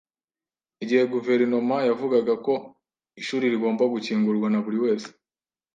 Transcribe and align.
igihe 0.83 1.03
guverinoma 1.13 1.75
yavugaga 1.89 2.33
ko 2.45 2.53
ishuri 3.21 3.45
rigomba 3.53 3.83
gukingurwa 3.93 4.47
na 4.49 4.59
buri 4.65 4.77
wese. 4.83 5.09